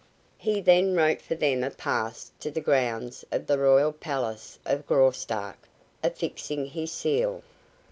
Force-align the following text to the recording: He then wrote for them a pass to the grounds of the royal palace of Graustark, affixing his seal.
He 0.39 0.61
then 0.61 0.95
wrote 0.95 1.21
for 1.21 1.35
them 1.35 1.63
a 1.63 1.69
pass 1.69 2.31
to 2.39 2.49
the 2.49 2.59
grounds 2.59 3.23
of 3.31 3.45
the 3.45 3.59
royal 3.59 3.91
palace 3.93 4.57
of 4.65 4.87
Graustark, 4.87 5.59
affixing 6.03 6.65
his 6.65 6.91
seal. 6.91 7.43